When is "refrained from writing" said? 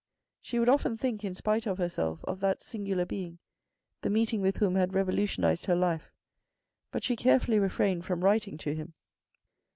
7.59-8.57